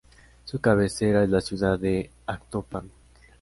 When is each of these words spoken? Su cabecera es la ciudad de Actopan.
Su 0.45 0.59
cabecera 0.59 1.21
es 1.23 1.29
la 1.29 1.41
ciudad 1.41 1.77
de 1.77 2.09
Actopan. 2.25 2.89